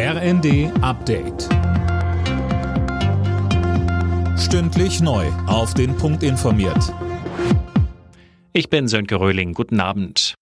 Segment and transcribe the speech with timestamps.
[0.00, 1.48] RND Update.
[4.38, 5.26] Stündlich neu.
[5.48, 6.94] Auf den Punkt informiert.
[8.52, 9.54] Ich bin Sönke Röhling.
[9.54, 10.34] Guten Abend.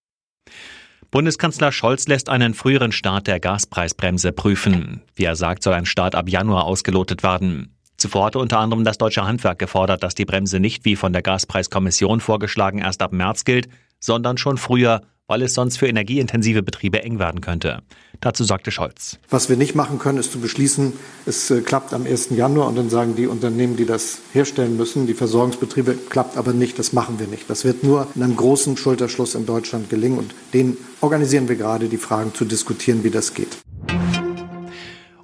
[1.11, 5.01] Bundeskanzler Scholz lässt einen früheren Start der Gaspreisbremse prüfen.
[5.15, 7.75] Wie er sagt, soll ein Start ab Januar ausgelotet werden.
[7.97, 11.23] Zuvor hatte unter anderem das deutsche Handwerk gefordert, dass die Bremse nicht wie von der
[11.23, 13.71] Gaspreiskommission vorgeschlagen erst ab März gilt,
[14.01, 17.83] sondern schon früher weil es sonst für energieintensive Betriebe eng werden könnte.
[18.21, 19.19] Dazu sagte Scholz.
[19.29, 20.93] Was wir nicht machen können, ist zu beschließen,
[21.27, 22.31] es äh, klappt am 1.
[22.31, 26.79] Januar und dann sagen die Unternehmen, die das herstellen müssen, die Versorgungsbetriebe, klappt aber nicht,
[26.79, 27.51] das machen wir nicht.
[27.51, 31.89] Das wird nur in einem großen Schulterschluss in Deutschland gelingen und den organisieren wir gerade,
[31.89, 33.59] die Fragen zu diskutieren, wie das geht.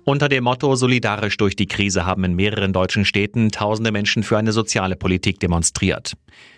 [0.04, 4.36] Unter dem Motto Solidarisch durch die Krise haben in mehreren deutschen Städten tausende Menschen für
[4.36, 6.14] eine soziale Politik demonstriert.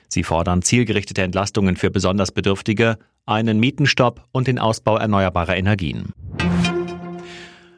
[0.08, 6.12] Sie fordern zielgerichtete Entlastungen für besonders Bedürftige, einen Mietenstopp und den Ausbau erneuerbarer Energien.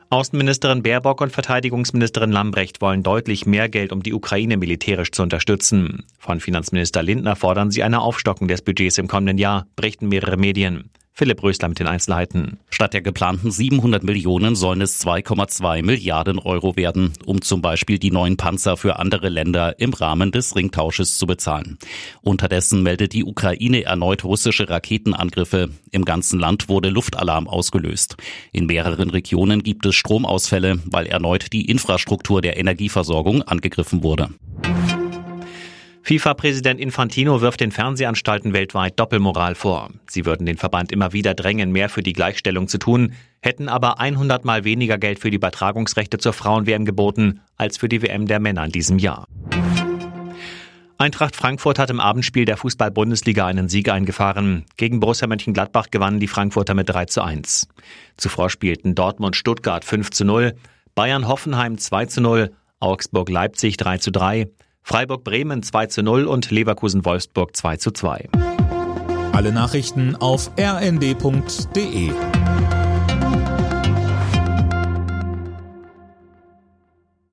[0.09, 6.05] Außenministerin Baerbock und Verteidigungsministerin Lambrecht wollen deutlich mehr Geld, um die Ukraine militärisch zu unterstützen.
[6.19, 10.91] Von Finanzminister Lindner fordern sie eine Aufstockung des Budgets im kommenden Jahr, berichten mehrere Medien.
[11.19, 12.59] Philipp Rösler mit den Einzelheiten.
[12.69, 18.11] Statt der geplanten 700 Millionen sollen es 2,2 Milliarden Euro werden, um zum Beispiel die
[18.11, 21.79] neuen Panzer für andere Länder im Rahmen des Ringtausches zu bezahlen.
[22.21, 25.71] Unterdessen meldet die Ukraine erneut russische Raketenangriffe.
[25.91, 28.19] Im ganzen Land wurde Luftalarm ausgelöst.
[28.53, 34.29] In mehreren Regionen gibt es Stromausfälle, weil erneut die Infrastruktur der Energieversorgung angegriffen wurde.
[36.07, 39.91] FIFA-Präsident Infantino wirft den Fernsehanstalten weltweit Doppelmoral vor.
[40.09, 43.99] Sie würden den Verband immer wieder drängen, mehr für die Gleichstellung zu tun, hätten aber
[43.99, 48.39] 100 mal weniger Geld für die Übertragungsrechte zur Frauen-WM geboten als für die WM der
[48.39, 49.27] Männer in diesem Jahr.
[50.97, 54.65] Eintracht Frankfurt hat im Abendspiel der Fußball-Bundesliga einen Sieg eingefahren.
[54.77, 57.67] Gegen Borussia Mönchengladbach gewannen die Frankfurter mit 3 zu 1.
[58.17, 60.55] Zuvor spielten Dortmund Stuttgart 5 zu 0,
[60.95, 64.47] Bayern Hoffenheim 2 zu 0, Augsburg Leipzig 3 zu 3,
[64.89, 68.29] Freiburg Bremen 2 zu 0 und Leverkusen Wolfsburg 2 zu 2.
[69.33, 72.13] Alle Nachrichten auf rnd.de